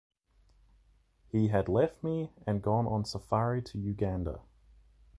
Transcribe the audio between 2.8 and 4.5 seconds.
on safari to Uganda.